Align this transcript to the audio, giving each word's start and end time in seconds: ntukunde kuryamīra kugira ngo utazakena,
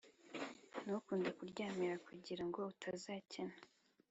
ntukunde 0.83 1.29
kuryamīra 1.37 1.95
kugira 2.07 2.43
ngo 2.49 2.59
utazakena, 2.71 3.55